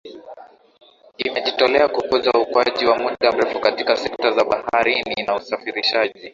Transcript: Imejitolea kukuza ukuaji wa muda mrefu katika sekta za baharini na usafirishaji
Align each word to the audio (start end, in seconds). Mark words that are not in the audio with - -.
Imejitolea 1.25 1.85
kukuza 1.95 2.31
ukuaji 2.35 2.85
wa 2.85 2.97
muda 2.97 3.31
mrefu 3.31 3.59
katika 3.59 3.95
sekta 3.95 4.31
za 4.31 4.43
baharini 4.43 5.23
na 5.27 5.35
usafirishaji 5.35 6.29